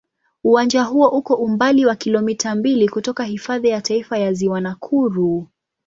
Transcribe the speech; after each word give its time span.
Uwanja 0.43 0.83
huo 0.83 1.09
uko 1.09 1.35
umbali 1.35 1.85
wa 1.85 1.95
kilomita 1.95 2.55
mbili 2.55 2.89
kutoka 2.89 3.23
Hifadhi 3.23 3.67
ya 3.69 3.81
Taifa 3.81 4.17
ya 4.17 4.33
Ziwa 4.33 4.61
Nakuru. 4.61 5.47